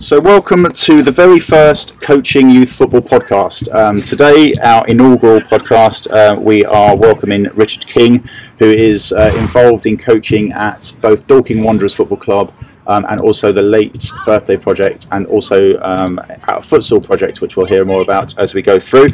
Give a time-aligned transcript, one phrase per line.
[0.00, 3.74] So, welcome to the very first Coaching Youth Football podcast.
[3.74, 8.22] Um, today, our inaugural podcast, uh, we are welcoming Richard King,
[8.60, 12.54] who is uh, involved in coaching at both Dorking Wanderers Football Club
[12.86, 17.66] um, and also the Late Birthday Project, and also um, our futsal project, which we'll
[17.66, 19.08] hear more about as we go through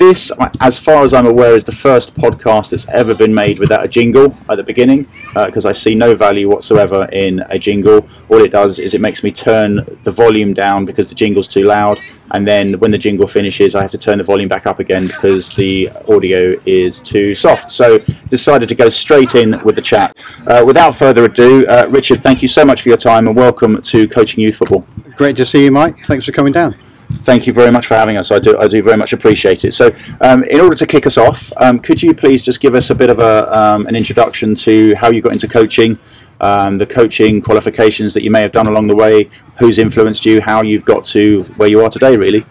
[0.00, 3.84] this, as far as I'm aware, is the first podcast that's ever been made without
[3.84, 8.08] a jingle at the beginning, because uh, I see no value whatsoever in a jingle.
[8.30, 11.64] All it does is it makes me turn the volume down because the jingle's too
[11.64, 14.78] loud, and then when the jingle finishes, I have to turn the volume back up
[14.78, 17.70] again because the audio is too soft.
[17.70, 17.98] So,
[18.30, 20.16] decided to go straight in with the chat.
[20.46, 23.82] Uh, without further ado, uh, Richard, thank you so much for your time and welcome
[23.82, 24.86] to Coaching Youth Football.
[25.16, 26.06] Great to see you, Mike.
[26.06, 26.74] Thanks for coming down.
[27.18, 28.30] Thank you very much for having us.
[28.30, 29.74] I do, I do very much appreciate it.
[29.74, 32.90] So, um, in order to kick us off, um, could you please just give us
[32.90, 35.98] a bit of a, um, an introduction to how you got into coaching,
[36.40, 39.28] um, the coaching qualifications that you may have done along the way,
[39.58, 42.46] who's influenced you, how you've got to where you are today, really?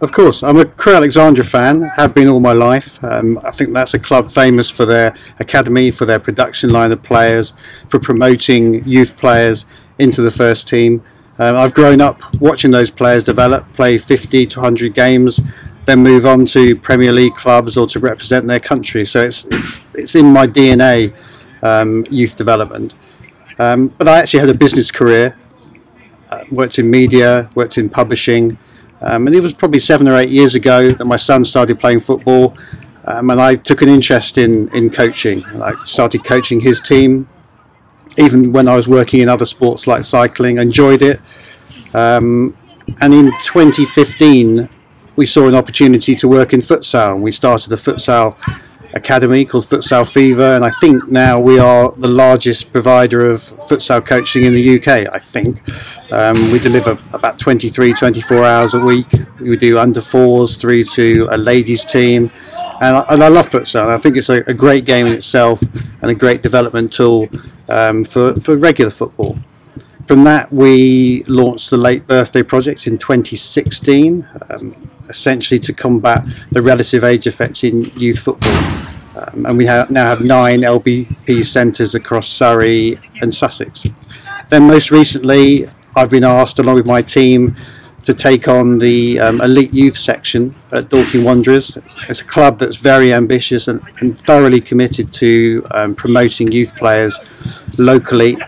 [0.00, 3.02] Of course, I'm a Crewe Alexandra fan, have been all my life.
[3.02, 7.02] Um, I think that's a club famous for their academy, for their production line of
[7.02, 7.52] players,
[7.88, 9.66] for promoting youth players
[9.98, 11.02] into the first team.
[11.38, 15.38] Um, I've grown up watching those players develop, play 50 to 100 games,
[15.84, 19.06] then move on to Premier League clubs or to represent their country.
[19.06, 21.14] So it's it's it's in my DNA,
[21.62, 22.94] um, youth development.
[23.58, 25.36] Um, but I actually had a business career.
[26.30, 28.58] Uh, worked in media, worked in publishing,
[29.00, 32.00] um, and it was probably seven or eight years ago that my son started playing
[32.00, 32.54] football,
[33.06, 35.42] um, and I took an interest in in coaching.
[35.62, 37.28] I started coaching his team
[38.18, 41.20] even when I was working in other sports like cycling, enjoyed it.
[41.94, 42.56] Um,
[43.00, 44.68] and in 2015,
[45.16, 48.36] we saw an opportunity to work in futsal, we started a futsal
[48.94, 54.04] academy called Futsal Fever, and I think now we are the largest provider of futsal
[54.04, 55.12] coaching in the UK.
[55.12, 55.60] I think
[56.10, 59.06] um, we deliver about 23, 24 hours a week.
[59.40, 62.30] We do under fours through to a ladies team,
[62.80, 63.88] and I, and I love futsal.
[63.88, 65.60] I think it's a, a, great game in itself
[66.00, 67.28] and a great development tool
[67.68, 69.38] um, for, for regular football.
[70.06, 76.62] From that, we launched the Late Birthday Project in 2016, um, essentially to combat the
[76.62, 78.56] relative age effects in youth football.
[79.16, 83.86] Um, and we now have nine LBP centres across Surrey and Sussex.
[84.48, 87.54] Then, most recently, I've been asked, along with my team,
[88.08, 91.76] to take on the um, elite youth section at Dorking Wanderers.
[92.08, 97.20] It's a club that's very ambitious and, and thoroughly committed to um, promoting youth players
[97.76, 98.38] locally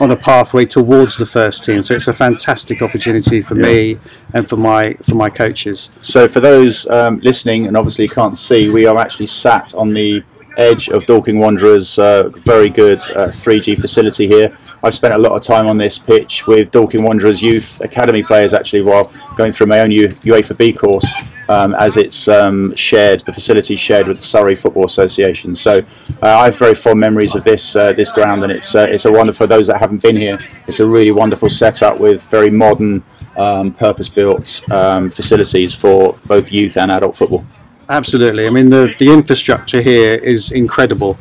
[0.00, 1.82] on a pathway towards the first team.
[1.82, 3.66] So it's a fantastic opportunity for yeah.
[3.66, 3.98] me
[4.32, 5.90] and for my for my coaches.
[6.00, 10.24] So for those um, listening and obviously can't see, we are actually sat on the
[10.58, 14.56] edge of Dorking Wanderers' uh, very good uh, 3G facility here.
[14.82, 18.52] I've spent a lot of time on this pitch with Dorking Wanderers youth academy players
[18.52, 21.06] actually while going through my own U- UEFA B course.
[21.48, 25.54] Um, as it's um, shared, the facility shared with the Surrey Football Association.
[25.54, 25.80] So
[26.22, 29.04] uh, I have very fond memories of this uh, this ground, and it's uh, it's
[29.04, 29.44] a wonderful.
[29.44, 33.04] For those that haven't been here, it's a really wonderful setup with very modern,
[33.36, 37.44] um, purpose-built um, facilities for both youth and adult football.
[37.88, 38.46] Absolutely.
[38.46, 41.18] I mean, the, the infrastructure here is incredible.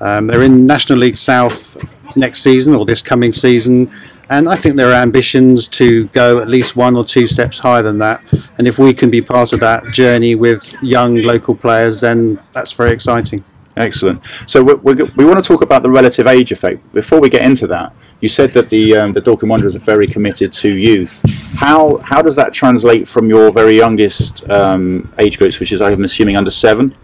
[0.00, 1.76] Um, they're in National League South
[2.16, 3.90] next season or this coming season,
[4.28, 7.82] and I think there are ambitions to go at least one or two steps higher
[7.82, 8.22] than that.
[8.58, 12.72] And if we can be part of that journey with young local players, then that's
[12.72, 13.44] very exciting.
[13.76, 14.22] Excellent.
[14.46, 16.80] So we, we, we, want to talk about the relative age effect.
[16.94, 20.06] Before we get into that, you said that the um, the Dorking Wanderers are very
[20.06, 21.22] committed to youth.
[21.56, 26.04] How how does that translate from your very youngest um, age groups, which is I'm
[26.04, 26.96] assuming under seven?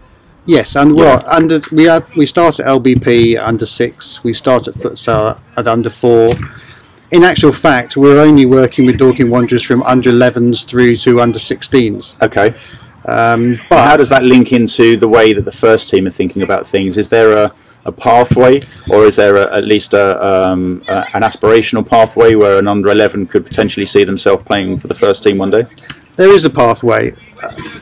[0.45, 1.03] Yes, and yeah.
[1.03, 4.23] well, under we have we start at LBP under six.
[4.23, 6.33] We start at futsal at under four.
[7.11, 11.37] In actual fact, we're only working with Dorking Wanderers from under 11s through to under
[11.37, 12.19] 16s.
[12.23, 12.55] Okay.
[13.05, 16.41] Um, but how does that link into the way that the first team are thinking
[16.41, 16.97] about things?
[16.97, 17.51] Is there a,
[17.85, 22.59] a pathway, or is there a, at least a, um, a, an aspirational pathway where
[22.59, 25.65] an under 11 could potentially see themselves playing for the first team one day?
[26.15, 27.11] There is a pathway.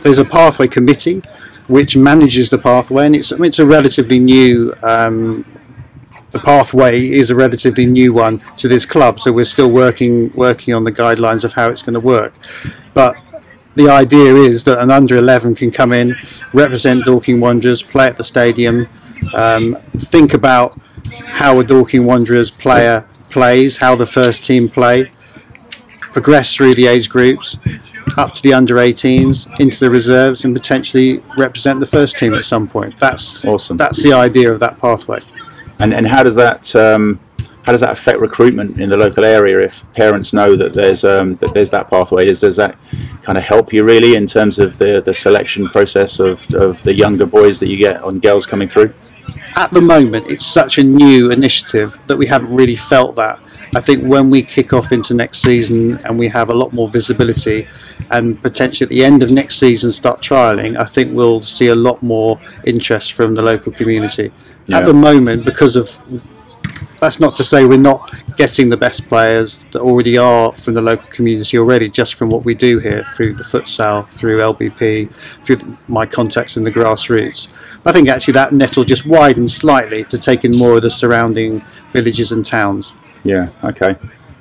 [0.02, 1.22] There's a pathway committee
[1.68, 4.74] which manages the pathway, and it's, it's a relatively new.
[4.84, 5.46] Um,
[6.32, 10.74] the pathway is a relatively new one to this club, so we're still working working
[10.74, 12.34] on the guidelines of how it's going to work.
[12.94, 13.18] But
[13.76, 16.16] the idea is that an under 11 can come in,
[16.54, 18.88] represent Dorking Wanderers, play at the stadium,
[19.34, 20.78] um, think about
[21.30, 25.12] how a Dorking Wanderers player plays, how the first team play,
[26.00, 27.58] progress through the age groups,
[28.18, 32.46] up to the under 18s, into the reserves, and potentially represent the first team at
[32.46, 32.98] some point.
[33.00, 33.78] That's awesome.
[33.78, 35.22] That's the idea of that pathway.
[35.80, 37.20] And and how does that um,
[37.64, 41.36] how does that affect recruitment in the local area if parents know that there's um,
[41.36, 42.26] that there's that pathway?
[42.26, 42.78] Does, does that
[43.22, 46.96] kind of help you really in terms of the, the selection process of, of the
[46.96, 48.94] younger boys that you get on girls coming through?
[49.56, 53.40] At the moment, it's such a new initiative that we haven't really felt that.
[53.74, 56.90] I think when we kick off into next season and we have a lot more
[56.90, 57.70] visibility
[58.10, 61.76] and potentially at the end of next season start trialling, I think we'll see a
[61.76, 64.34] lot more interest from the local community.
[64.68, 64.80] Yeah.
[64.80, 66.04] At the moment, because of
[67.02, 70.82] that's not to say we're not getting the best players that already are from the
[70.82, 75.12] local community already, just from what we do here through the futsal, through LBP,
[75.44, 77.52] through my contacts in the grassroots.
[77.86, 80.92] I think actually that net will just widen slightly to take in more of the
[80.92, 82.94] surrounding villages and towns.
[83.24, 83.96] Yeah, okay.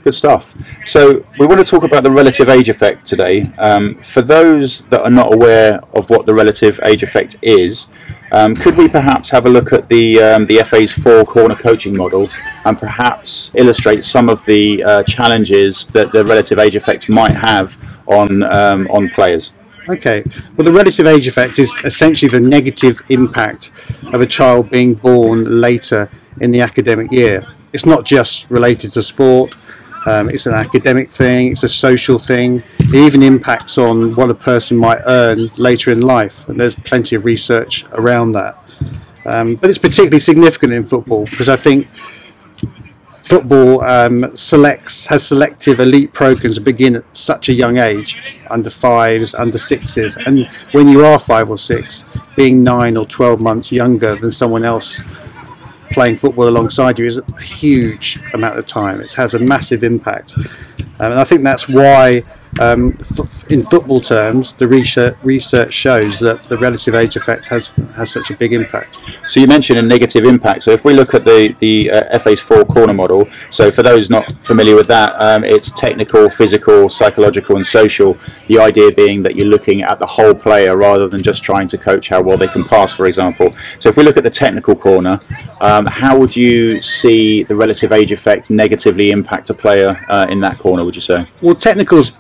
[0.05, 0.55] Good stuff.
[0.87, 3.51] So, we want to talk about the relative age effect today.
[3.59, 7.89] Um, for those that are not aware of what the relative age effect is,
[8.33, 11.97] um, could we perhaps have a look at the um, the FA's four corner coaching
[11.97, 12.31] model
[12.65, 18.01] and perhaps illustrate some of the uh, challenges that the relative age effect might have
[18.07, 19.53] on um, on players?
[19.89, 20.23] Okay,
[20.57, 23.71] well, the relative age effect is essentially the negative impact
[24.13, 26.11] of a child being born later
[26.41, 27.47] in the academic year.
[27.73, 29.55] It's not just related to sport,
[30.07, 32.63] um, it's an academic thing, it's a social thing.
[32.79, 37.17] It even impacts on what a person might earn later in life, and there's plenty
[37.17, 38.57] of research around that.
[39.27, 41.87] Um, but it's particularly significant in football because I think
[43.31, 48.19] football um, selects has selective elite programs begin at such a young age,
[48.51, 52.03] under fives, under sixes, and when you are five or six,
[52.37, 55.01] being nine or twelve months younger than someone else
[55.93, 59.01] playing football alongside you is a huge amount of time.
[59.01, 60.35] It has a massive impact,
[60.99, 62.25] um, and I think that's why,
[62.59, 67.71] um, f- in football terms, the research research shows that the relative age effect has
[67.95, 68.97] has such a big impact.
[69.29, 70.65] So you mentioned a negative impact.
[70.65, 74.11] So if we look at the the uh, FA's four corner model, so for those
[74.11, 78.17] not familiar with that, um, it's technical, physical, psychological, and social.
[78.49, 81.79] The idea being that you're looking at the whole player rather than just trying to
[81.79, 83.55] coach how well they can pass, for example.
[83.79, 85.21] So if we look at the technical corner,
[85.61, 90.41] um, how would you see the relative age effect negatively impact a player uh, in
[90.41, 90.85] that corner?
[90.85, 91.27] Would you say?
[91.41, 92.13] Well, technical's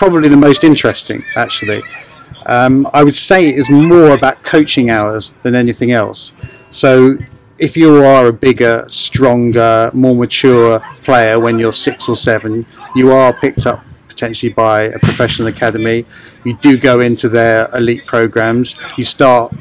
[0.00, 1.82] probably the most interesting, actually.
[2.46, 6.32] Um, I would say it is more about coaching hours than anything else.
[6.70, 7.18] So,
[7.58, 12.64] if you are a bigger, stronger, more mature player when you're six or seven,
[12.96, 16.06] you are picked up potentially by a professional academy.
[16.44, 18.76] You do go into their elite programs.
[18.96, 19.52] You start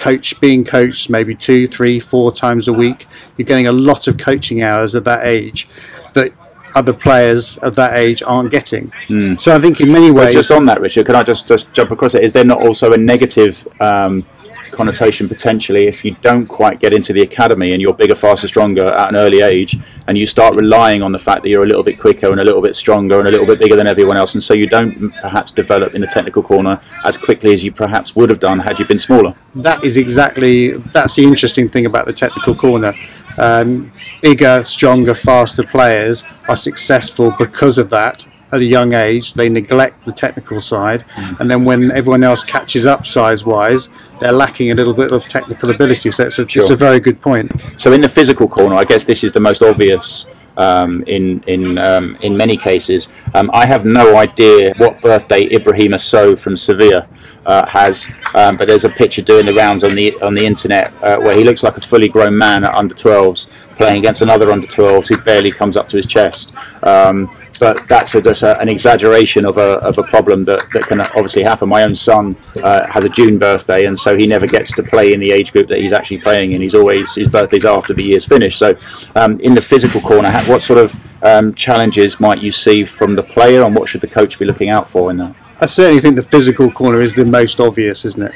[0.00, 3.06] coach being coached maybe two, three, four times a week.
[3.36, 5.68] You're getting a lot of coaching hours at that age
[6.14, 6.32] that
[6.74, 8.92] other players of that age aren't getting.
[9.38, 11.90] So I think in many ways, Just on that, Richard, can I just, just jump
[11.90, 12.22] across it?
[12.24, 14.26] Is there not also a negative um,
[14.70, 18.86] connotation potentially if you don't quite get into the academy and you're bigger, faster, stronger
[18.86, 21.82] at an early age, and you start relying on the fact that you're a little
[21.82, 24.34] bit quicker and a little bit stronger and a little bit bigger than everyone else,
[24.34, 28.14] and so you don't perhaps develop in the technical corner as quickly as you perhaps
[28.16, 29.34] would have done had you been smaller?
[29.54, 32.94] that is exactly that's the interesting thing about the technical corner.
[33.38, 33.92] Um,
[34.22, 38.26] bigger, stronger, faster players are successful because of that.
[38.52, 41.04] At a young age, they neglect the technical side,
[41.38, 43.88] and then when everyone else catches up size-wise,
[44.20, 46.10] they're lacking a little bit of technical ability.
[46.10, 47.52] So it's a, it's a very good point.
[47.76, 50.26] So in the physical corner, I guess this is the most obvious
[50.56, 53.08] um, in in um, in many cases.
[53.34, 57.08] Um, I have no idea what birthday Ibrahima Sow from Sevilla
[57.46, 60.92] uh, has, um, but there's a picture doing the rounds on the on the internet
[61.02, 64.50] uh, where he looks like a fully grown man at under 12s playing against another
[64.52, 66.52] under 12s who barely comes up to his chest.
[66.82, 67.30] Um,
[67.60, 71.00] but that's a, just a, an exaggeration of a, of a problem that, that can
[71.00, 71.68] obviously happen.
[71.68, 75.12] My own son uh, has a June birthday, and so he never gets to play
[75.12, 76.62] in the age group that he's actually playing in.
[76.62, 78.58] He's always his birthday's after the year's finished.
[78.58, 78.76] So,
[79.14, 83.22] um, in the physical corner, what sort of um, challenges might you see from the
[83.22, 85.36] player, and what should the coach be looking out for in that?
[85.60, 88.34] I certainly think the physical corner is the most obvious, isn't it?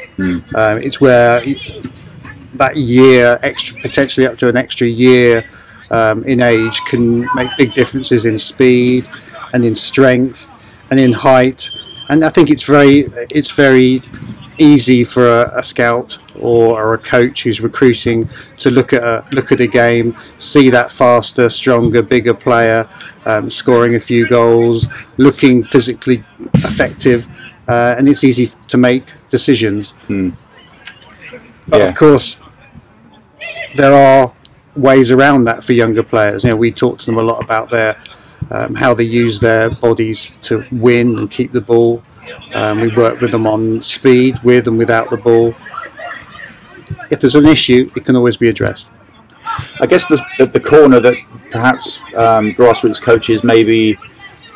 [0.55, 1.43] Um, it's where
[2.55, 5.49] that year, extra potentially up to an extra year
[5.95, 9.03] um, in age, can make big differences in speed
[9.53, 10.43] and in strength
[10.91, 11.71] and in height.
[12.09, 12.97] And I think it's very
[13.39, 14.03] it's very
[14.59, 19.25] easy for a, a scout or, or a coach who's recruiting to look at a
[19.37, 22.89] look at a game, see that faster, stronger, bigger player
[23.27, 24.87] um, scoring a few goals,
[25.17, 26.25] looking physically
[26.55, 27.27] effective,
[27.69, 29.95] uh, and it's easy to make decisions.
[31.69, 31.89] But Yeah.
[31.89, 32.37] of course,
[33.77, 34.33] there are
[34.77, 36.45] ways around that for younger players.
[36.45, 37.97] You know, we talk to them a lot about their
[38.51, 42.03] um, how they use their bodies to win and keep the ball.
[42.55, 45.55] Um, we work with them on speed, with and without the ball.
[47.11, 48.91] If there's an issue, it can always be addressed.
[49.81, 51.17] I guess the, the, the corner that
[51.51, 53.97] perhaps um, grassroots coaches maybe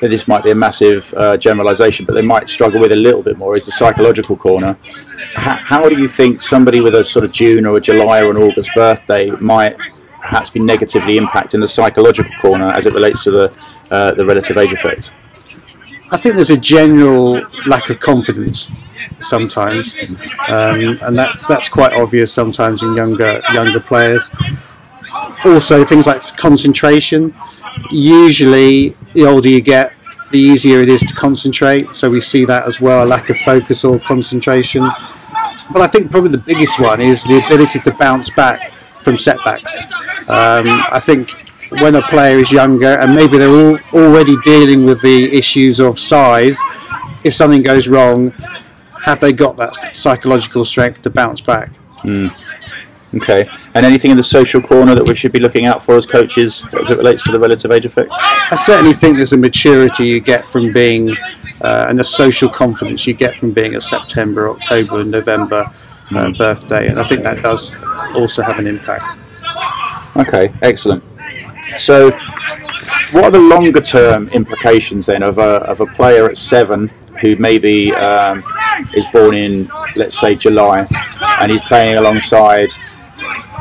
[0.00, 3.36] this might be a massive uh, generalization, but they might struggle with a little bit
[3.36, 4.78] more is the psychological corner.
[5.34, 8.30] How, how, do you think somebody with a sort of June or a July or
[8.30, 9.76] an August birthday might
[10.20, 13.58] perhaps be negatively impacting the psychological corner as it relates to the
[13.90, 15.12] uh, the relative age effect?
[16.10, 18.70] I think there's a general lack of confidence
[19.22, 19.94] sometimes,
[20.48, 24.30] um, and that that's quite obvious sometimes in younger younger players.
[25.44, 27.34] Also, things like concentration.
[27.90, 29.94] Usually, the older you get,
[30.32, 31.94] the easier it is to concentrate.
[31.94, 34.82] So we see that as well, a lack of focus or concentration.
[35.72, 39.76] But I think probably the biggest one is the ability to bounce back from setbacks.
[40.28, 41.30] Um, I think
[41.70, 45.98] when a player is younger and maybe they're all already dealing with the issues of
[45.98, 46.58] size,
[47.24, 48.30] if something goes wrong,
[49.04, 51.70] have they got that psychological strength to bounce back?
[52.02, 52.34] Mm.
[53.14, 53.48] Okay.
[53.74, 56.64] And anything in the social corner that we should be looking out for as coaches
[56.78, 58.14] as it relates to the relative age effect?
[58.18, 61.16] I certainly think there's a maturity you get from being,
[61.62, 65.72] uh, and a social confidence you get from being a September, October, and November
[66.10, 66.38] uh, mm.
[66.38, 67.74] birthday, and I think that does
[68.14, 69.08] also have an impact.
[70.16, 71.04] Okay, excellent.
[71.76, 72.10] So,
[73.12, 77.36] what are the longer term implications then of a, of a player at seven who
[77.36, 78.42] maybe um,
[78.94, 80.86] is born in, let's say, July,
[81.40, 82.70] and he's playing alongside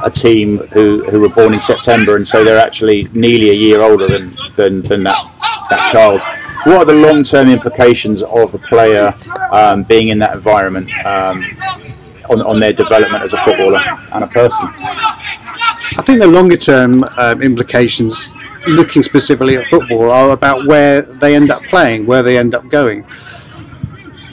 [0.03, 3.81] a team who, who were born in September, and so they're actually nearly a year
[3.81, 6.21] older than, than, than that, that child.
[6.65, 9.13] What are the long term implications of a player
[9.51, 11.43] um, being in that environment um,
[12.29, 13.79] on, on their development as a footballer
[14.11, 14.67] and a person?
[15.97, 18.29] I think the longer term um, implications,
[18.67, 22.69] looking specifically at football, are about where they end up playing, where they end up
[22.69, 23.05] going.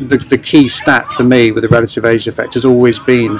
[0.01, 3.39] The, the key stat for me with the relative age effect has always been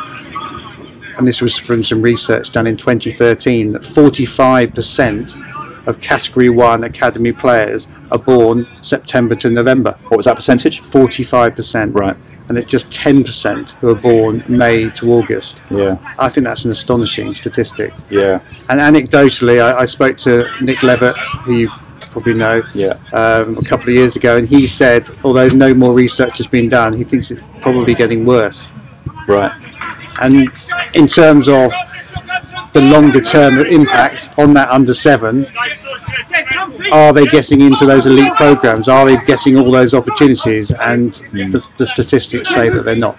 [1.17, 7.33] and this was from some research done in 2013, that 45% of Category 1 Academy
[7.33, 9.99] players are born September to November.
[10.09, 10.83] What was that percentage?
[10.83, 11.95] 45%.
[11.95, 12.17] Right.
[12.49, 15.63] And it's just 10% who are born May to August.
[15.71, 15.97] Yeah.
[16.19, 17.95] I think that's an astonishing statistic.
[18.11, 18.41] Yeah.
[18.69, 21.71] And anecdotally, I, I spoke to Nick Levett, who you
[22.15, 22.99] probably know, yeah.
[23.13, 26.69] um, a couple of years ago, and he said, although no more research has been
[26.69, 28.69] done, he thinks it's probably getting worse.
[29.27, 29.51] Right.
[30.21, 30.49] And
[30.95, 31.73] in terms of
[32.73, 35.47] the longer term impact on that under seven,
[36.93, 38.89] are they getting into those elite programs?
[38.89, 40.71] Are they getting all those opportunities?
[40.71, 43.19] And the, the statistics say that they're not.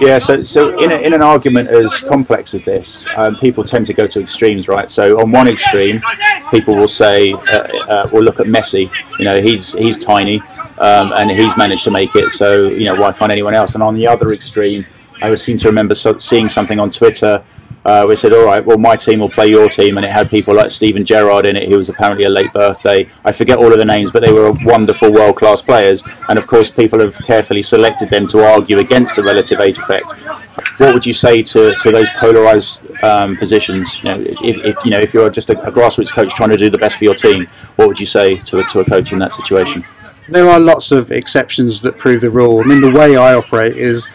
[0.00, 3.86] Yeah, so so in, a, in an argument as complex as this, um, people tend
[3.86, 4.90] to go to extremes, right?
[4.90, 6.00] So on one extreme,
[6.50, 8.90] people will say, uh, uh, "We'll look at Messi.
[9.18, 10.40] You know, he's he's tiny,
[10.78, 12.32] um, and he's managed to make it.
[12.32, 14.86] So you know, why can't anyone else?" And on the other extreme,
[15.22, 17.44] I seem to remember so, seeing something on Twitter
[17.84, 20.28] uh, we said, all right, well, my team will play your team, and it had
[20.28, 23.08] people like Steven Gerrard in it, who was apparently a late birthday.
[23.24, 26.46] I forget all of the names, but they were wonderful, world class players, and of
[26.46, 30.12] course, people have carefully selected them to argue against the relative age effect.
[30.78, 34.02] What would you say to, to those polarized um, positions?
[34.02, 36.56] You know, if, if, you know if you're just a, a grassroots coach trying to
[36.58, 37.46] do the best for your team,
[37.76, 39.84] what would you say to, to a coach in that situation?
[40.28, 42.60] There are lots of exceptions that prove the rule.
[42.60, 44.06] I mean, the way I operate is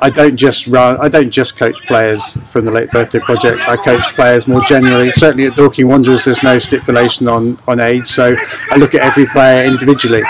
[0.00, 0.98] I don't just run.
[1.00, 3.68] I don't just coach players from the late birthday project.
[3.68, 5.12] I coach players more generally.
[5.12, 8.36] Certainly at Dorking Wanderers, there's no stipulation on on age, so
[8.70, 10.22] I look at every player individually.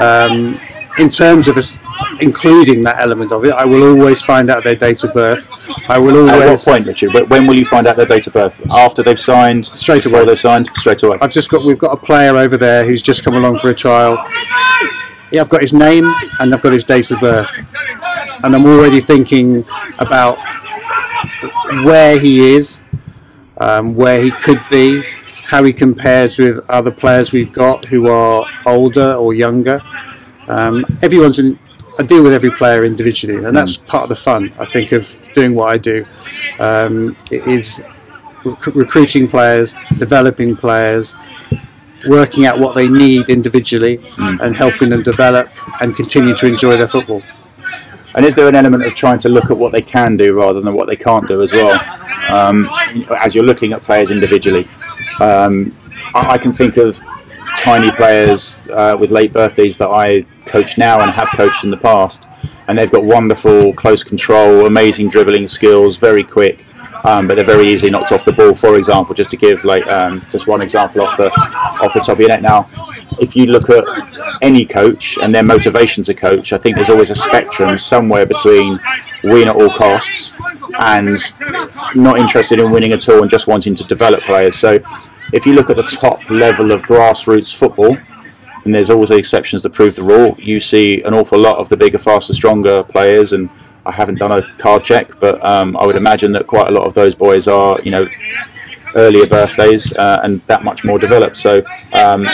[0.00, 0.60] Um,
[0.98, 1.58] in terms of
[2.20, 5.48] including that element of it, I will always find out their date of birth.
[5.88, 6.32] I will always.
[6.32, 7.12] At what point, Richard?
[7.30, 8.60] When will you find out their date of birth?
[8.70, 9.66] After they've signed?
[9.66, 10.24] Straight away.
[10.24, 10.68] they've signed?
[10.74, 11.18] Straight away.
[11.20, 11.64] I've just got.
[11.64, 14.16] We've got a player over there who's just come along for a trial.
[15.32, 16.06] Yeah, I've got his name
[16.38, 17.48] and I've got his date of birth
[18.44, 19.64] and I'm already thinking
[19.98, 20.36] about
[21.84, 22.82] where he is,
[23.56, 25.02] um, where he could be,
[25.44, 29.80] how he compares with other players we've got who are older or younger.
[30.46, 31.58] Um, everyone's in,
[31.98, 34.52] I deal with every player individually, and that's part of the fun.
[34.58, 36.04] I think of doing what I do.
[36.58, 37.82] Um, it is
[38.44, 41.14] rec- recruiting players, developing players,
[42.06, 44.40] working out what they need individually, mm.
[44.40, 45.48] and helping them develop
[45.80, 47.22] and continue to enjoy their football.
[48.14, 50.60] And is there an element of trying to look at what they can do rather
[50.60, 51.78] than what they can't do as well?
[52.30, 52.70] Um,
[53.20, 54.68] as you're looking at players individually,
[55.20, 55.76] um,
[56.14, 57.00] I, I, can think of
[57.56, 61.76] tiny players uh, with late birthdays that I coach now and have coached in the
[61.76, 62.26] past,
[62.68, 66.66] and they've got wonderful close control, amazing dribbling skills, very quick.
[67.04, 68.54] Um, but they're very easily knocked off the ball.
[68.54, 72.14] For example, just to give like um, just one example off the off the top
[72.14, 72.40] of your net.
[72.40, 72.66] Now,
[73.20, 73.84] if you look at
[74.42, 78.78] any coach and their motivation to coach, I think there's always a spectrum somewhere between
[79.22, 80.36] win at all costs
[80.78, 81.18] and
[81.94, 84.56] not interested in winning at all and just wanting to develop players.
[84.56, 84.78] So
[85.32, 87.96] if you look at the top level of grassroots football,
[88.64, 91.76] and there's always exceptions that prove the rule, you see an awful lot of the
[91.76, 93.50] bigger, faster, stronger players and
[93.86, 96.86] I haven't done a card check, but um, I would imagine that quite a lot
[96.86, 98.08] of those boys are, you know,
[98.96, 101.36] earlier birthdays uh, and that much more developed.
[101.36, 102.26] So, um,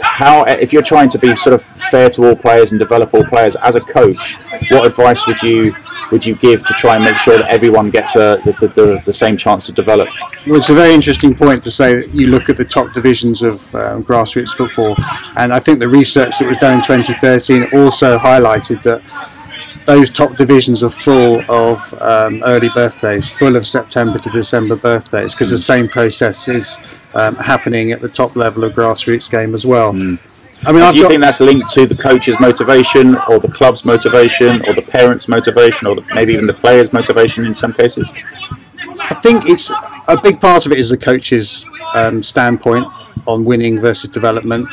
[0.00, 3.24] how if you're trying to be sort of fair to all players and develop all
[3.24, 4.36] players as a coach,
[4.70, 5.74] what advice would you
[6.12, 9.12] would you give to try and make sure that everyone gets a, the, the, the
[9.12, 10.08] same chance to develop?
[10.46, 13.42] Well, it's a very interesting point to say that you look at the top divisions
[13.42, 14.94] of um, grassroots football,
[15.36, 19.02] and I think the research that was done in 2013 also highlighted that
[19.86, 25.32] those top divisions are full of um, early birthdays, full of September to December birthdays,
[25.32, 25.52] because mm.
[25.52, 26.78] the same process is
[27.14, 29.92] um, happening at the top level of grassroots game as well.
[29.92, 30.18] Mm.
[30.64, 34.66] I mean, do you think that's linked to the coach's motivation, or the club's motivation,
[34.66, 38.12] or the parents' motivation, or the, maybe even the players' motivation in some cases?
[38.98, 39.70] I think it's
[40.08, 41.64] a big part of it is the coach's
[41.94, 42.86] um, standpoint
[43.26, 44.68] on winning versus development.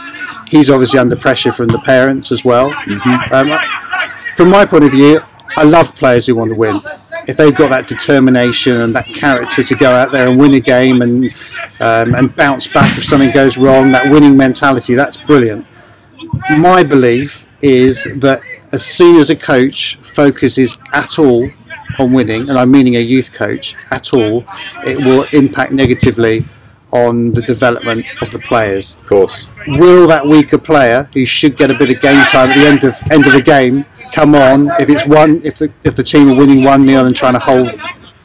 [0.47, 2.71] He's obviously under pressure from the parents as well.
[2.71, 3.33] Mm-hmm.
[3.33, 3.59] Um,
[4.35, 5.21] from my point of view,
[5.55, 6.81] I love players who want to win.
[7.27, 10.59] If they've got that determination and that character to go out there and win a
[10.59, 11.25] game and
[11.79, 15.65] um, and bounce back if something goes wrong, that winning mentality, that's brilliant.
[16.57, 21.49] My belief is that as soon as a coach focuses at all
[21.99, 24.45] on winning, and I'm meaning a youth coach at all,
[24.85, 26.45] it will impact negatively
[26.91, 28.95] on the development of the players.
[28.95, 29.47] Of course.
[29.67, 32.83] Will that weaker player, who should get a bit of game time at the end
[32.83, 36.29] of end of the game, come on if it's one if the if the team
[36.29, 37.69] are winning one 0 and trying to hold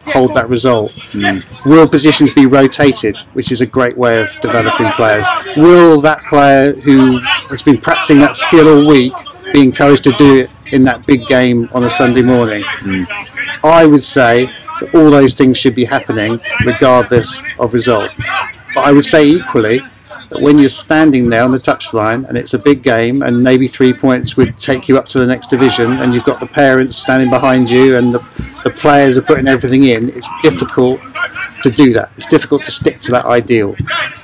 [0.04, 0.92] hold that result.
[1.12, 1.44] Mm.
[1.66, 5.26] Will positions be rotated, which is a great way of developing players?
[5.56, 7.18] Will that player who
[7.50, 9.12] has been practicing that skill all week
[9.52, 12.62] be encouraged to do it in that big game on a Sunday morning?
[12.80, 13.06] Mm.
[13.64, 18.10] I would say that all those things should be happening regardless of result.
[18.74, 19.80] But I would say equally
[20.30, 23.66] that when you're standing there on the touchline and it's a big game and maybe
[23.66, 26.98] three points would take you up to the next division and you've got the parents
[26.98, 28.18] standing behind you and the,
[28.64, 31.00] the players are putting everything in, it's difficult
[31.62, 32.10] to do that.
[32.16, 33.74] It's difficult to stick to that ideal.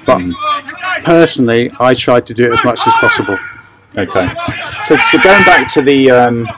[0.06, 0.22] But
[1.04, 3.38] personally, I tried to do it as much as possible.
[3.96, 4.34] Okay.
[4.84, 6.48] So, so going back to the um,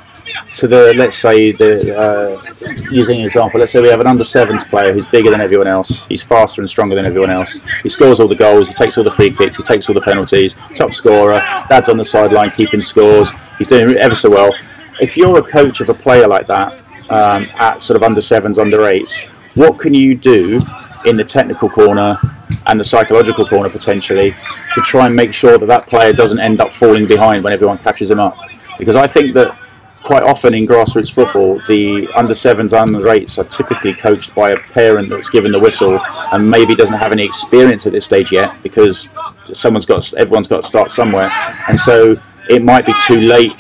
[0.56, 2.42] to the let's say the uh,
[2.90, 5.66] using an example, let's say we have an under sevens player who's bigger than everyone
[5.66, 6.06] else.
[6.06, 7.58] He's faster and stronger than everyone else.
[7.82, 8.66] He scores all the goals.
[8.66, 9.58] He takes all the free kicks.
[9.58, 10.54] He takes all the penalties.
[10.74, 11.40] Top scorer.
[11.68, 13.30] Dad's on the sideline keeping scores.
[13.58, 14.50] He's doing ever so well.
[14.98, 16.72] If you're a coach of a player like that
[17.10, 20.58] um, at sort of under sevens, under eights, what can you do
[21.04, 22.18] in the technical corner
[22.64, 24.34] and the psychological corner potentially
[24.72, 27.76] to try and make sure that that player doesn't end up falling behind when everyone
[27.76, 28.38] catches him up?
[28.78, 29.58] Because I think that
[30.06, 34.56] quite often in grassroots football, the under sevens, under eights are typically coached by a
[34.56, 35.98] parent that's given the whistle
[36.32, 39.08] and maybe doesn't have any experience at this stage yet because
[39.52, 41.28] someone's got everyone's got to start somewhere,
[41.66, 42.16] and so
[42.48, 43.52] it might be too late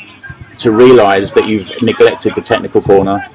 [0.58, 3.26] to realise that you've neglected the technical corner.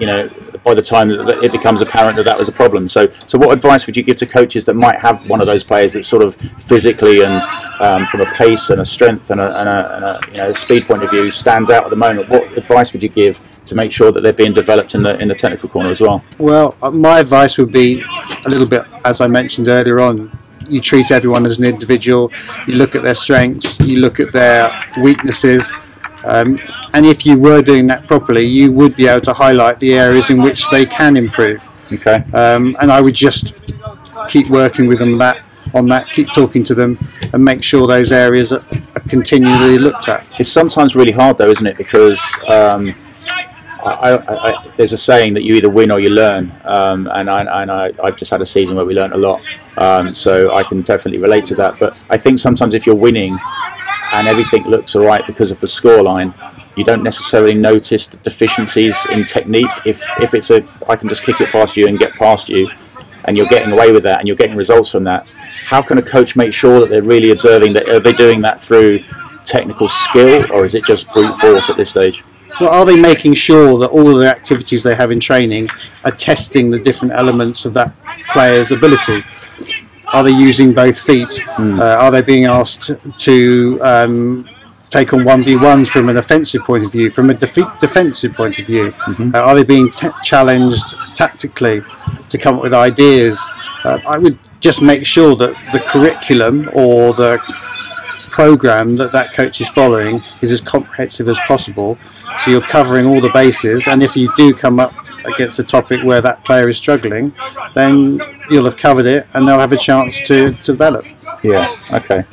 [0.00, 0.28] You know,
[0.64, 2.88] by the time that it becomes apparent that that was a problem.
[2.88, 5.64] So, so what advice would you give to coaches that might have one of those
[5.64, 7.42] players that sort of physically and
[7.80, 10.52] um, from a pace and a strength and a, and, a, and a, you know,
[10.52, 12.28] speed point of view stands out at the moment?
[12.28, 15.28] What advice would you give to make sure that they're being developed in the in
[15.28, 16.24] the technical corner as well?
[16.38, 18.02] Well, uh, my advice would be
[18.44, 20.36] a little bit as I mentioned earlier on.
[20.68, 22.30] You treat everyone as an individual.
[22.66, 23.80] You look at their strengths.
[23.80, 24.70] You look at their
[25.02, 25.72] weaknesses
[26.24, 26.58] um,
[26.92, 30.30] and if you were doing that properly, you would be able to highlight the areas
[30.30, 31.68] in which they can improve.
[31.92, 32.24] Okay.
[32.32, 33.54] Um, and I would just
[34.28, 35.42] keep working with them that
[35.74, 36.98] on that, keep talking to them,
[37.32, 38.64] and make sure those areas are,
[38.96, 40.26] are continually looked at.
[40.40, 41.76] It's sometimes really hard, though, isn't it?
[41.76, 42.92] Because um,
[43.84, 47.30] I, I, I, there's a saying that you either win or you learn, um, and,
[47.30, 49.40] I, and I, have just had a season where we learned a lot,
[49.78, 51.78] um, so I can definitely relate to that.
[51.78, 53.38] But I think sometimes if you're winning
[54.12, 56.34] and everything looks all right because of the scoreline,
[56.76, 59.70] you don't necessarily notice the deficiencies in technique.
[59.84, 62.70] If if it's a, I can just kick it past you and get past you,
[63.24, 65.26] and you're getting away with that and you're getting results from that.
[65.64, 67.88] How can a coach make sure that they're really observing that?
[67.88, 69.02] Are they doing that through
[69.44, 72.24] technical skill or is it just brute force at this stage?
[72.60, 75.68] Well, are they making sure that all the activities they have in training
[76.04, 77.94] are testing the different elements of that
[78.32, 79.22] player's ability?
[80.12, 81.28] Are they using both feet?
[81.28, 81.80] Mm.
[81.80, 84.48] Uh, are they being asked to um,
[84.84, 88.34] take on one v ones from an offensive point of view, from a defeat defensive
[88.34, 88.90] point of view?
[88.90, 89.34] Mm-hmm.
[89.34, 91.82] Uh, are they being t- challenged tactically
[92.28, 93.40] to come up with ideas?
[93.84, 97.38] Uh, I would just make sure that the curriculum or the
[98.30, 101.98] program that that coach is following is as comprehensive as possible.
[102.38, 104.92] So you're covering all the bases, and if you do come up
[105.24, 107.34] against a topic where that player is struggling,
[107.74, 111.04] then you'll have covered it and they'll have a chance to, to develop.
[111.42, 111.76] Yeah.
[111.92, 112.24] Okay.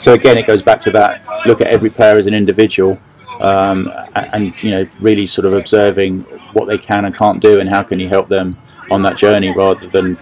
[0.00, 1.22] So again, it goes back to that.
[1.46, 2.98] Look at every player as an individual,
[3.40, 6.20] um, and, you know, really sort of observing
[6.52, 8.56] what they can and can't do, and how can you help them
[8.90, 10.18] on that journey, rather than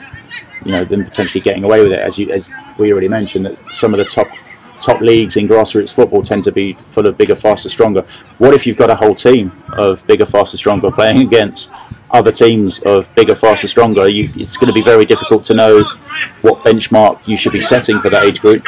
[0.64, 1.98] you know them potentially getting away with it.
[1.98, 4.28] As you as we already mentioned, that some of the top
[4.80, 8.04] top leagues in grassroots football tend to be full of bigger, faster, stronger.
[8.38, 11.70] What if you've got a whole team of bigger, faster, stronger playing against
[12.12, 14.08] other teams of bigger, faster, stronger?
[14.08, 15.82] You, it's going to be very difficult to know
[16.42, 18.64] what benchmark you should be setting for that age group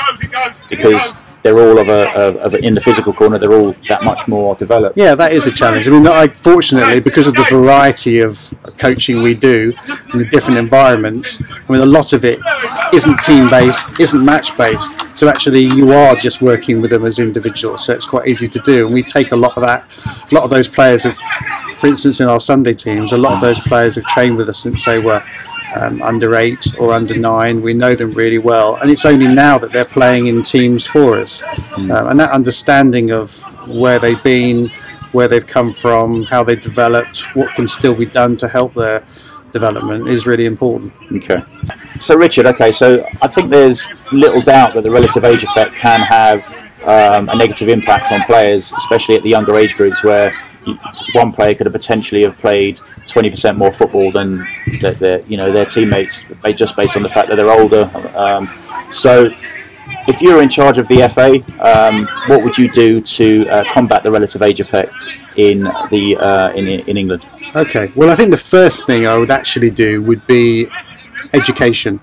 [0.69, 3.39] because they're all of a, of, of a, in the physical corner.
[3.39, 4.97] They're all that much more developed.
[4.97, 5.87] Yeah, that is a challenge.
[5.87, 9.75] I mean, I fortunately because of the variety of coaching we do
[10.15, 11.41] in the different environments.
[11.43, 12.41] I mean, a lot of it
[12.95, 14.93] isn't team based, isn't match based.
[15.15, 17.85] So actually, you are just working with them as individuals.
[17.85, 19.87] So it's quite easy to do, and we take a lot of that.
[20.07, 21.17] A lot of those players have,
[21.75, 24.59] for instance, in our Sunday teams, a lot of those players have trained with us
[24.59, 25.23] since they were
[25.75, 27.61] um, under eight or under nine.
[27.61, 31.17] We know them really well, and it's only now that they're playing in teams for
[31.19, 31.43] us.
[31.77, 33.37] Um, and that understanding of
[33.69, 34.71] where they've been,
[35.13, 39.05] where they've come from, how they developed, what can still be done to help their
[39.53, 40.93] development is really important.
[41.13, 41.43] Okay.
[42.01, 46.01] So, Richard, okay, so I think there's little doubt that the relative age effect can
[46.01, 46.45] have
[46.83, 50.35] um, a negative impact on players, especially at the younger age groups where
[51.13, 54.47] one player could have potentially have played 20% more football than
[54.81, 56.25] their, their you know their teammates,
[56.55, 57.91] just based on the fact that they're older.
[58.15, 58.53] Um,
[58.93, 59.31] so,
[60.07, 63.65] if you were in charge of the FA, um, what would you do to uh,
[63.73, 64.93] combat the relative age effect
[65.37, 67.25] in the uh, in in England?
[67.55, 67.93] Okay.
[67.95, 70.69] Well, I think the first thing I would actually do would be
[71.33, 72.01] education.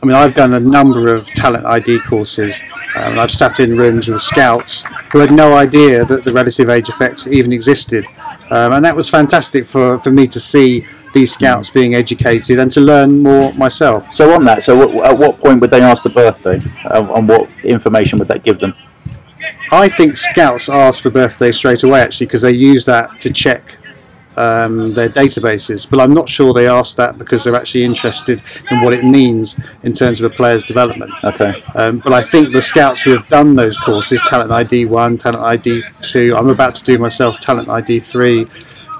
[0.00, 2.60] I mean, I've done a number of talent ID courses,
[2.94, 6.70] um, and I've sat in rooms with scouts who had no idea that the relative
[6.70, 8.06] age effect even existed.
[8.50, 12.72] Um, and that was fantastic for, for me to see these scouts being educated and
[12.72, 14.14] to learn more myself.
[14.14, 17.28] So on that, so what, at what point would they ask the birthday, uh, and
[17.28, 18.74] what information would that give them?
[19.70, 23.77] I think scouts ask for birthdays straight away actually because they use that to check
[24.38, 25.88] um, their databases.
[25.88, 29.56] But I'm not sure they ask that because they're actually interested in what it means
[29.82, 31.12] in terms of a player's development.
[31.24, 31.62] Okay.
[31.74, 35.42] Um, but I think the scouts who have done those courses, Talent ID 1, Talent
[35.42, 38.46] ID 2, I'm about to do myself Talent ID 3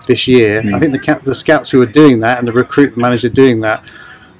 [0.07, 0.63] this year.
[0.75, 3.85] I think the, the scouts who are doing that and the recruitment manager doing that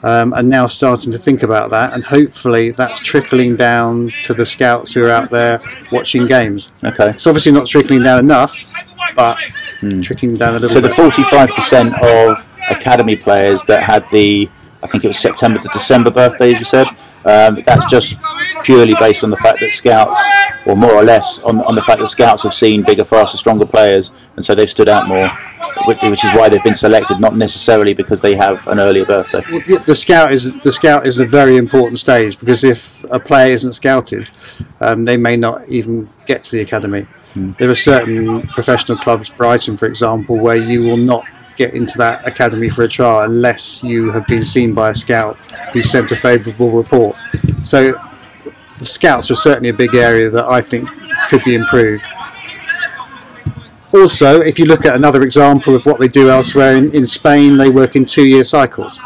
[0.03, 4.47] um, are now starting to think about that, and hopefully that's trickling down to the
[4.47, 6.73] scouts who are out there watching games.
[6.85, 7.11] Okay.
[7.11, 8.57] It's obviously not trickling down enough,
[9.17, 9.39] but
[10.03, 14.49] trickling down a little So the forty-five percent of academy players that had the,
[14.83, 16.87] I think it was September to December birthdays, you said.
[17.25, 18.17] Um, that's just
[18.63, 20.21] purely based on the fact that scouts,
[20.67, 23.67] or more or less on, on the fact that scouts have seen bigger, faster, stronger
[23.67, 25.29] players, and so they've stood out more,
[25.87, 29.43] which which is why they've been selected, not necessarily because they have an earlier birthday.
[29.67, 33.53] Yeah, the scout is the scout is a very important stage because if a player
[33.53, 34.31] isn't scouted,
[34.81, 37.07] um, they may not even get to the academy.
[37.35, 41.25] There are certain professional clubs, Brighton, for example, where you will not
[41.57, 45.37] get into that academy for a trial unless you have been seen by a scout
[45.73, 47.17] who sent a favourable report.
[47.63, 48.01] So,
[48.81, 50.89] scouts are certainly a big area that I think
[51.29, 52.07] could be improved.
[53.93, 57.57] Also, if you look at another example of what they do elsewhere in, in Spain,
[57.57, 58.99] they work in two year cycles.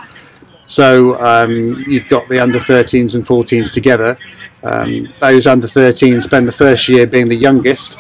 [0.67, 4.19] So um, you've got the under 13s and 14s together.
[4.65, 7.97] Um, those under 13 spend the first year being the youngest,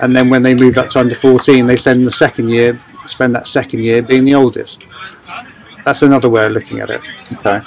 [0.00, 3.34] and then when they move up to under 14, they spend the second year, spend
[3.34, 4.84] that second year being the oldest.
[5.84, 7.00] That's another way of looking at it.
[7.32, 7.60] Okay.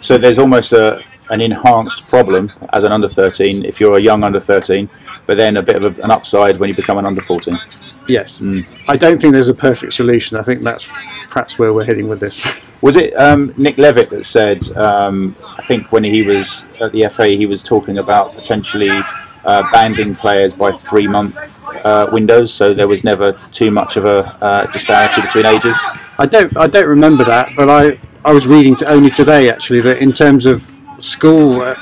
[0.00, 4.22] So there's almost a an enhanced problem as an under 13 if you're a young
[4.22, 4.88] under 13,
[5.26, 7.58] but then a bit of a, an upside when you become an under 14.
[8.08, 8.42] Yes,
[8.88, 10.36] I don't think there's a perfect solution.
[10.36, 10.88] I think that's
[11.32, 12.46] perhaps where we're heading with this.
[12.82, 14.70] Was it um, Nick Levett that said?
[14.76, 18.90] Um, I think when he was at the FA, he was talking about potentially
[19.44, 21.36] uh, banding players by three month
[21.86, 25.76] uh, windows, so there was never too much of a uh, disparity between ages.
[26.18, 29.80] I don't I don't remember that, but I I was reading to only today actually
[29.82, 31.74] that in terms of school uh,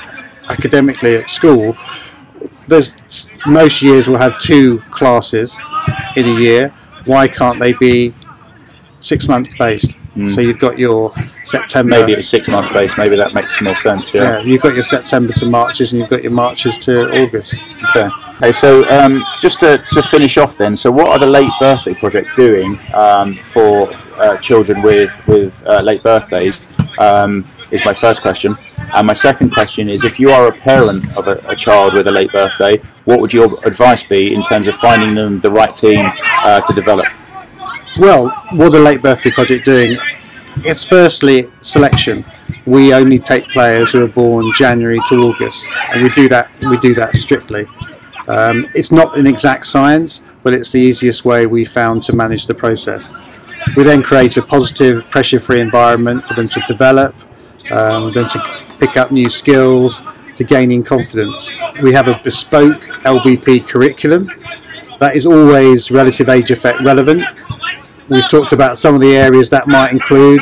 [0.47, 1.75] academically at school,
[2.67, 2.95] there's
[3.45, 5.57] most years will have two classes
[6.15, 6.73] in a year.
[7.05, 8.13] Why can't they be
[9.03, 9.95] six month based?
[10.13, 11.13] So you've got your
[11.45, 11.89] September.
[11.89, 12.97] Maybe it was six month based.
[12.97, 14.13] Maybe that makes more sense.
[14.13, 17.55] yeah, you've got your September to Marches, and you've got your Marches to August.
[17.89, 18.09] Okay.
[18.35, 18.51] Okay.
[18.51, 22.27] So um, just to, to finish off, then, so what are the late birthday project
[22.35, 26.67] doing um, for uh, children with with uh, late birthdays?
[26.97, 28.57] Um, is my first question,
[28.93, 32.07] and my second question is: if you are a parent of a, a child with
[32.07, 35.73] a late birthday, what would your advice be in terms of finding them the right
[35.73, 36.11] team
[36.43, 37.05] uh, to develop?
[37.99, 39.97] Well, what the Late Birthday Project doing?
[40.63, 42.25] It's firstly selection.
[42.65, 46.49] We only take players who are born January to August, and we do that.
[46.61, 47.67] We do that strictly.
[48.29, 52.45] Um, it's not an exact science, but it's the easiest way we found to manage
[52.45, 53.13] the process.
[53.75, 57.13] We then create a positive, pressure-free environment for them to develop,
[57.71, 60.01] um, them to pick up new skills,
[60.35, 61.53] to gaining confidence.
[61.81, 64.31] We have a bespoke LBP curriculum
[64.99, 67.23] that is always relative age effect relevant.
[68.09, 70.41] We've talked about some of the areas that might include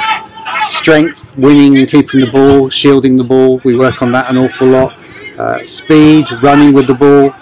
[0.67, 3.61] strength, winning and keeping the ball, shielding the ball.
[3.63, 4.97] We work on that an awful lot.
[5.37, 7.33] Uh, speed, running with the ball.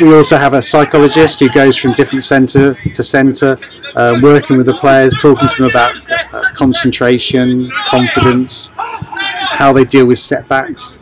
[0.00, 3.58] We also have a psychologist who goes from different centre to centre,
[3.96, 10.06] uh, working with the players, talking to them about uh, concentration, confidence, how they deal
[10.06, 10.98] with setbacks.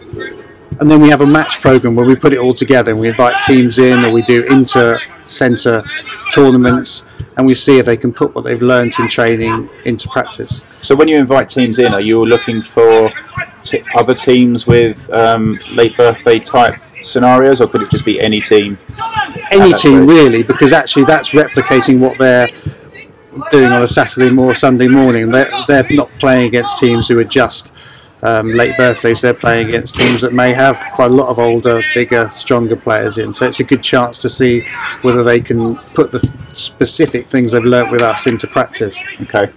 [0.81, 3.09] And then we have a match program where we put it all together and we
[3.09, 5.85] invite teams in or we do inter centre
[6.33, 7.05] tournaments
[7.39, 10.61] and we see if they can put what they've learned in training into practice.
[10.81, 13.13] So when you invite teams in, are you looking for
[13.63, 18.41] t- other teams with um, late birthday type scenarios, or could it just be any
[18.41, 18.77] team?
[19.53, 20.09] Any team stage?
[20.09, 22.49] really, because actually that's replicating what they're
[23.53, 25.31] doing on a Saturday or Sunday morning.
[25.31, 27.73] They're, they're not playing against teams who are just
[28.23, 29.21] um, late birthdays.
[29.21, 33.19] They're playing against teams that may have quite a lot of older, bigger, stronger players
[33.19, 33.33] in.
[33.33, 34.67] So it's a good chance to see
[35.03, 36.21] whether they can put the
[36.55, 38.99] specific things they've learnt with us into practice.
[39.23, 39.53] Okay.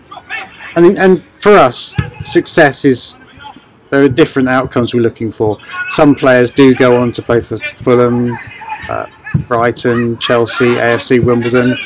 [0.76, 3.18] And and for us, success is
[3.90, 5.58] there are different outcomes we're looking for.
[5.90, 8.38] Some players do go on to play for Fulham,
[8.90, 9.06] uh,
[9.48, 11.78] Brighton, Chelsea, AFC, Wimbledon.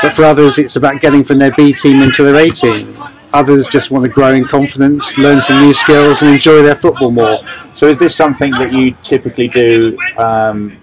[0.00, 2.96] But for others, it's about getting from their B team into their A team.
[3.34, 7.10] Others just want to grow in confidence, learn some new skills, and enjoy their football
[7.10, 7.40] more.
[7.72, 10.78] So is this something that you typically do um,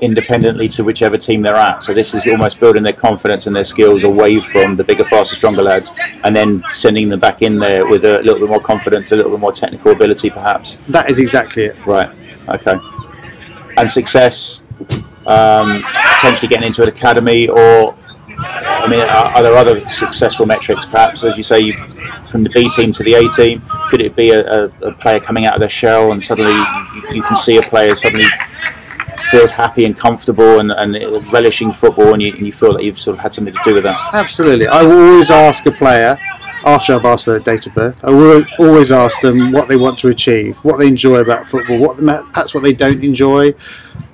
[0.00, 1.82] independently to whichever team they're at?
[1.82, 5.36] So this is almost building their confidence and their skills away from the bigger, faster,
[5.36, 5.92] stronger lads,
[6.24, 9.32] and then sending them back in there with a little bit more confidence, a little
[9.32, 10.78] bit more technical ability, perhaps.
[10.88, 11.86] That is exactly it.
[11.86, 12.08] Right.
[12.48, 12.76] Okay.
[13.76, 14.62] And success,
[15.26, 15.84] um,
[16.14, 17.94] potentially getting into an academy, or
[18.70, 20.86] I mean, are, are there other successful metrics?
[20.86, 21.72] Perhaps, as you say,
[22.30, 25.20] from the B team to the A team, could it be a, a, a player
[25.20, 28.26] coming out of their shell and suddenly you, you can see a player suddenly
[29.30, 30.94] feels happy and comfortable and, and
[31.32, 33.74] relishing football, and you, and you feel that you've sort of had something to do
[33.74, 33.96] with that?
[34.14, 34.66] Absolutely.
[34.66, 36.18] I will always ask a player
[36.64, 38.04] after I've asked their date of birth.
[38.04, 41.78] I will always ask them what they want to achieve, what they enjoy about football,
[41.78, 41.96] what
[42.32, 43.54] perhaps what they don't enjoy.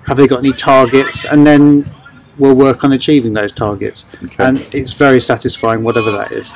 [0.07, 1.25] Have they got any targets?
[1.25, 1.93] And then
[2.39, 4.05] we'll work on achieving those targets.
[4.25, 4.45] Okay.
[4.45, 6.53] And it's very satisfying, whatever that is.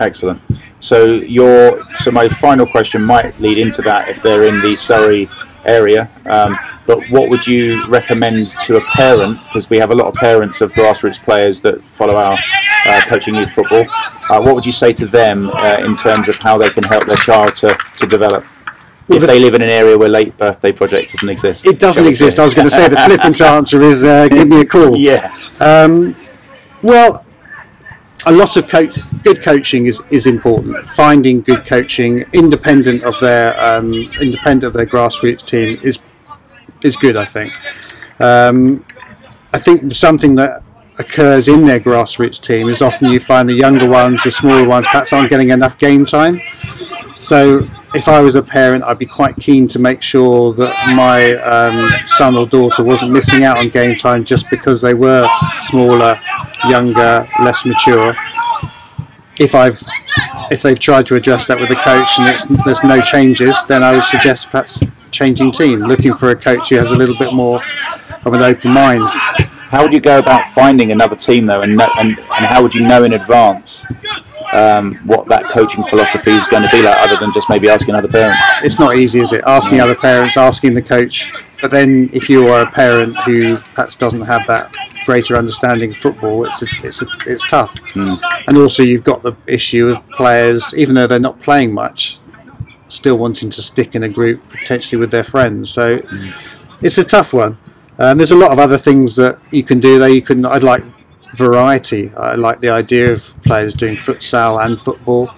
[0.00, 0.40] Excellent.
[0.80, 5.28] So your so my final question might lead into that if they're in the Surrey
[5.66, 6.10] area.
[6.24, 9.38] Um, but what would you recommend to a parent?
[9.44, 12.38] Because we have a lot of parents of grassroots players that follow our
[12.86, 13.84] uh, coaching youth football.
[14.30, 17.04] Uh, what would you say to them uh, in terms of how they can help
[17.04, 18.44] their child to, to develop?
[19.16, 22.06] If the- they live in an area where late birthday project doesn't exist, It doesn't
[22.06, 22.38] exist.
[22.38, 24.96] I was going to say the flippant answer is uh, give me a call.
[24.96, 25.34] yeah.
[25.60, 26.16] Um,
[26.82, 27.24] well,
[28.26, 28.68] a lot of
[29.22, 30.86] good coaching is, is important.
[30.88, 35.98] Finding good coaching, independent of their um, independent of their grassroots team, is
[36.82, 37.16] is good.
[37.16, 37.52] I think.
[38.20, 38.84] Um,
[39.52, 40.62] I think something that
[40.98, 44.86] occurs in their grassroots team is often you find the younger ones, the smaller ones,
[44.86, 46.40] perhaps aren't getting enough game time.
[47.18, 51.34] So if I was a parent, I'd be quite keen to make sure that my
[51.34, 56.20] um, son or daughter wasn't missing out on game time just because they were smaller,
[56.68, 58.14] younger, less mature.
[59.38, 59.82] If I've
[60.50, 63.92] if they've tried to address that with the coach and there's no changes, then I
[63.92, 67.60] would suggest perhaps changing team, looking for a coach who has a little bit more
[68.24, 69.04] of an open mind.
[69.08, 72.86] How would you go about finding another team though, and and, and how would you
[72.86, 73.86] know in advance
[74.52, 77.94] um, what that coaching philosophy is going to be like, other than just maybe asking
[77.94, 78.40] other parents?
[78.62, 79.42] it's not easy, is it?
[79.46, 81.32] Asking other parents, asking the coach.
[81.62, 85.96] But then, if you are a parent who perhaps doesn't have that greater understanding of
[85.96, 87.74] football, it's a, it's a, it's tough.
[87.94, 92.18] And also, you've got the issue of players, even though they're not playing much,
[92.88, 95.70] still wanting to stick in a group potentially with their friends.
[95.70, 96.00] So
[96.82, 97.58] it's a tough one.
[97.98, 99.98] Um, there's a lot of other things that you can do.
[99.98, 100.82] Though you can, I'd like
[101.34, 102.12] variety.
[102.16, 105.30] I like the idea of players doing futsal and football.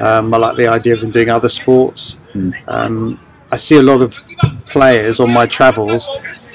[0.00, 2.16] Um, I like the idea of them doing other sports.
[2.66, 4.22] Um, I see a lot of
[4.66, 6.06] players on my travels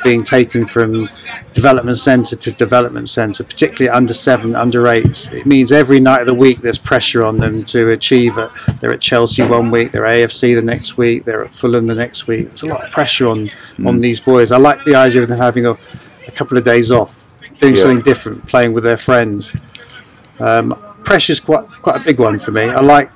[0.03, 1.09] being taken from
[1.53, 5.29] development centre to development centre, particularly under seven, under eight.
[5.31, 8.49] It means every night of the week there's pressure on them to achieve it.
[8.79, 12.27] They're at Chelsea one week, they're AFC the next week, they're at Fulham the next
[12.27, 12.49] week.
[12.49, 13.49] There's a lot of pressure on,
[13.85, 14.51] on these boys.
[14.51, 15.77] I like the idea of them having a,
[16.27, 17.22] a couple of days off,
[17.59, 17.81] doing Yeah.
[17.81, 19.53] something different, playing with their friends.
[20.39, 22.63] Um, pressure's quite quite a big one for me.
[22.63, 23.09] I like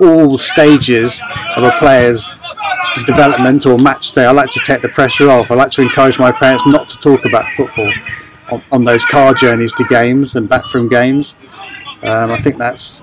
[0.00, 1.20] all stages
[1.56, 2.28] of a player's
[3.06, 4.26] development or match day.
[4.26, 5.50] I like to take the pressure off.
[5.50, 7.90] I like to encourage my parents not to talk about football
[8.50, 11.34] on, on those car journeys to games and back from games.
[12.02, 13.02] Um, I think that's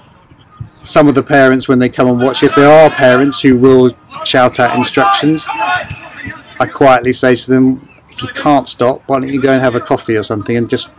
[0.83, 2.43] some of the parents when they come and watch.
[2.43, 3.91] If there are parents who will
[4.25, 7.88] shout out instructions, I quietly say to them,
[8.21, 10.69] if you can't stop, why don't you go and have a coffee or something and
[10.69, 10.89] just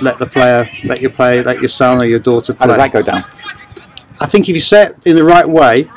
[0.00, 2.66] let the player, let your play, let your son or your daughter play.
[2.66, 3.24] How does that go down?
[4.20, 5.90] I think if you say it in the right way,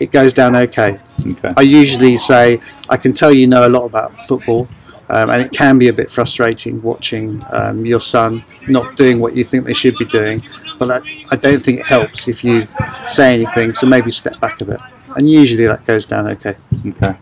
[0.00, 1.00] it goes down okay.
[1.26, 1.52] Okay.
[1.56, 4.68] I usually say, I can tell you know a lot about football,
[5.08, 9.34] um, and it can be a bit frustrating watching um, your son not doing what
[9.34, 10.42] you think they should be doing.
[10.78, 12.68] But I, I don't think it helps if you
[13.08, 14.80] say anything, so maybe step back a bit.
[15.16, 16.54] And usually that goes down okay.
[16.86, 17.16] Okay.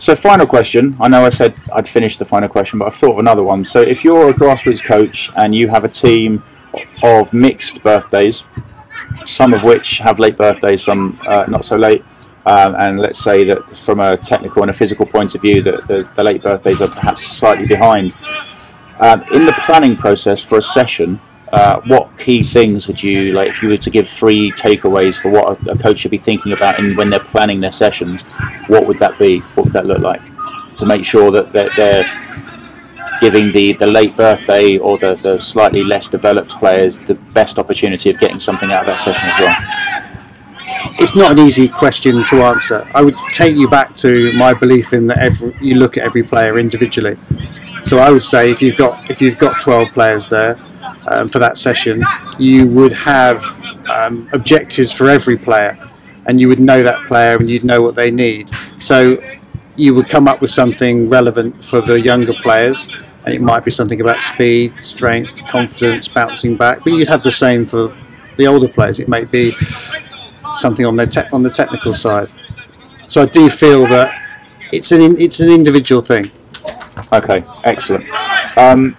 [0.00, 0.96] So, final question.
[1.00, 3.64] I know I said I'd finish the final question, but I've thought of another one.
[3.64, 6.44] So, if you're a grassroots coach and you have a team
[7.02, 8.44] of mixed birthdays,
[9.24, 12.04] some of which have late birthdays, some uh, not so late,
[12.46, 15.88] um, and let's say that from a technical and a physical point of view, that
[15.88, 18.14] the, the late birthdays are perhaps slightly behind.
[19.00, 21.20] Um, in the planning process for a session,
[21.52, 25.30] uh, what key things would you like if you were to give three takeaways for
[25.30, 28.22] what a, coach should be thinking about in, when they're planning their sessions?
[28.66, 29.40] What would that be?
[29.54, 30.22] What would that look like
[30.76, 32.04] to make sure that they're, they're
[33.20, 38.10] giving the, the late birthday or the, the slightly less developed players the best opportunity
[38.10, 39.88] of getting something out of that session as well?
[41.00, 42.88] It's not an easy question to answer.
[42.94, 46.22] I would take you back to my belief in that every, you look at every
[46.22, 47.18] player individually.
[47.84, 50.58] So I would say if you've got if you've got 12 players there,
[51.10, 52.04] um, for that session,
[52.38, 53.42] you would have
[53.88, 55.78] um, objectives for every player,
[56.26, 58.50] and you would know that player and you'd know what they need.
[58.78, 59.22] So
[59.76, 62.88] you would come up with something relevant for the younger players.
[63.24, 67.32] And it might be something about speed, strength, confidence, bouncing back, but you'd have the
[67.32, 67.94] same for
[68.38, 69.00] the older players.
[69.00, 69.52] It might be
[70.54, 72.32] something on their te- on the technical side.
[73.06, 74.14] So I do feel that
[74.72, 76.30] it's an in- it's an individual thing.
[77.12, 78.06] Okay, excellent.
[78.56, 78.96] Um,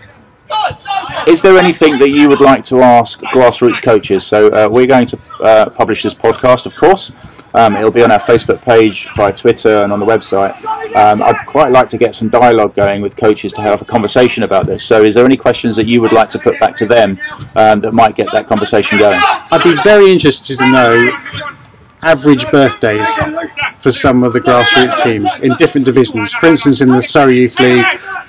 [1.28, 4.26] is there anything that you would like to ask grassroots coaches?
[4.26, 7.12] So uh, we're going to uh, publish this podcast, of course.
[7.54, 10.54] Um, it'll be on our Facebook page, via Twitter, and on the website.
[10.96, 14.44] Um, I'd quite like to get some dialogue going with coaches to have a conversation
[14.44, 14.84] about this.
[14.84, 17.20] So, is there any questions that you would like to put back to them
[17.56, 19.20] um, that might get that conversation going?
[19.24, 21.10] I'd be very interested to know
[22.02, 23.08] average birthdays
[23.78, 26.32] for some of the grassroots teams in different divisions.
[26.34, 27.86] For instance, in the Surrey Youth League,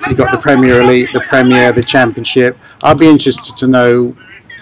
[0.09, 2.59] you've got the Premier Elite, the Premier, the Championship.
[2.83, 4.17] I'd be interested to know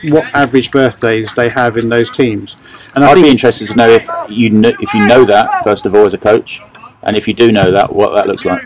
[0.04, 2.56] what average birthdays they have in those teams.
[2.94, 5.86] And I would be interested to know if you know, if you know that first
[5.86, 6.60] of all as a coach,
[7.02, 8.62] and if you do know that, what that looks like.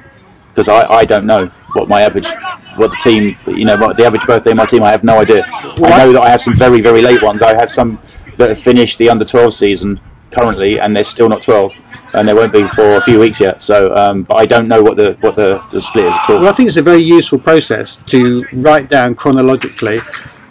[0.49, 2.31] Because I, I don't know what my average,
[2.77, 4.83] what the team, you know, what the average birthday of my team.
[4.83, 5.47] I have no idea.
[5.79, 7.43] Well, I know that I have some very very late ones.
[7.43, 7.99] I have some
[8.37, 10.01] that have finished the under 12 season
[10.33, 11.73] currently, and they're still not 12,
[12.15, 13.63] and they won't be for a few weeks yet.
[13.63, 16.41] So, um, but I don't know what the what the, the split is at all.
[16.41, 20.01] Well, I think it's a very useful process to write down chronologically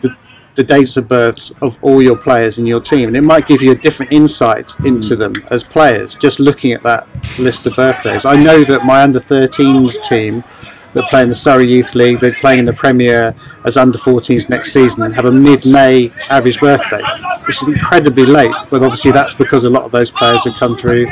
[0.02, 0.16] the,
[0.56, 3.62] the dates of births of all your players in your team, and it might give
[3.62, 6.16] you a different insight into them as players.
[6.16, 7.08] Just looking at that
[7.40, 10.44] list of birthdays, I know that my under 13s team
[10.94, 13.34] that play in the Surrey Youth League, they're playing in the Premier
[13.66, 17.02] as under 14s next season and have a mid May average birthday,
[17.46, 18.52] which is incredibly late.
[18.70, 21.08] But obviously, that's because a lot of those players have come through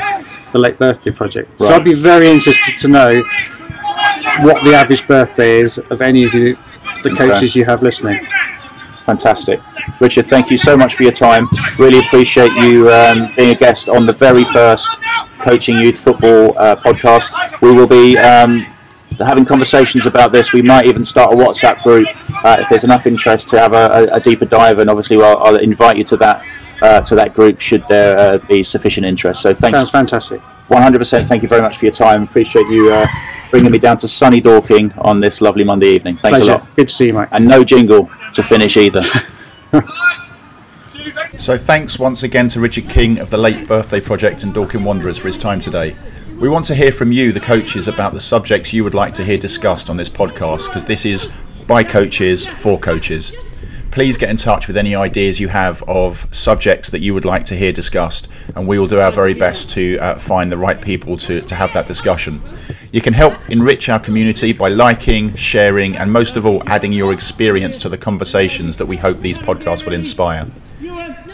[0.52, 1.48] the late birthday project.
[1.60, 1.68] Right.
[1.68, 3.22] So I'd be very interested to know
[4.40, 6.56] what the average birthday is of any of you,
[7.02, 7.60] the coaches okay.
[7.60, 8.26] you have listening.
[9.04, 9.60] Fantastic.
[10.00, 11.48] Richard, thank you so much for your time.
[11.78, 14.98] Really appreciate you um, being a guest on the very first
[15.38, 17.32] Coaching Youth Football uh, podcast.
[17.60, 18.66] We will be um,
[19.18, 20.52] having conversations about this.
[20.52, 22.06] We might even start a WhatsApp group
[22.44, 24.78] uh, if there's enough interest to have a, a, a deeper dive.
[24.78, 26.44] And obviously, well, I'll invite you to that
[26.82, 29.42] uh, to that group should there uh, be sufficient interest.
[29.42, 29.78] So thanks.
[29.78, 30.40] Sounds fantastic.
[30.70, 31.26] 100%.
[31.26, 32.22] Thank you very much for your time.
[32.22, 33.06] Appreciate you uh,
[33.50, 36.16] bringing me down to sunny Dorking on this lovely Monday evening.
[36.16, 36.52] Thanks Pleasure.
[36.52, 36.76] a lot.
[36.76, 37.28] Good to see you, mate.
[37.32, 39.02] And no jingle to finish either.
[41.36, 45.18] so thanks once again to Richard King of the Late Birthday Project and Dorking Wanderers
[45.18, 45.96] for his time today.
[46.40, 49.24] We want to hear from you, the coaches, about the subjects you would like to
[49.24, 51.28] hear discussed on this podcast because this is
[51.66, 53.34] by coaches for coaches.
[53.90, 57.44] Please get in touch with any ideas you have of subjects that you would like
[57.44, 60.80] to hear discussed, and we will do our very best to uh, find the right
[60.80, 62.40] people to, to have that discussion.
[62.90, 67.12] You can help enrich our community by liking, sharing, and most of all, adding your
[67.12, 70.50] experience to the conversations that we hope these podcasts will inspire.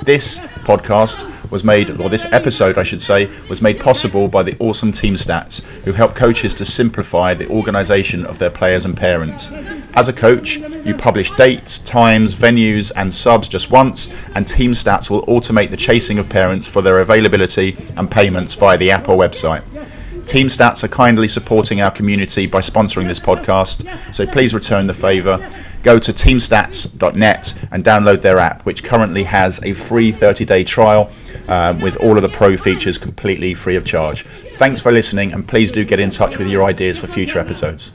[0.02, 4.56] This podcast was made, or this episode, I should say, was made possible by the
[4.58, 9.50] awesome Team Stats, who help coaches to simplify the organisation of their players and parents.
[9.94, 15.08] As a coach, you publish dates, times, venues, and subs just once, and Team Stats
[15.08, 19.16] will automate the chasing of parents for their availability and payments via the app or
[19.16, 19.62] website.
[20.26, 24.92] Team Stats are kindly supporting our community by sponsoring this podcast, so please return the
[24.92, 25.38] favour.
[25.86, 31.12] Go to teamstats.net and download their app, which currently has a free 30 day trial
[31.46, 34.24] um, with all of the pro features completely free of charge.
[34.54, 37.92] Thanks for listening, and please do get in touch with your ideas for future episodes.